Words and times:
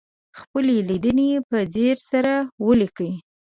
خپلې 0.39 0.75
لیدنې 0.89 1.29
په 1.49 1.57
ځیر 1.73 1.97
سره 2.11 2.33
ولیکئ. 2.65 3.11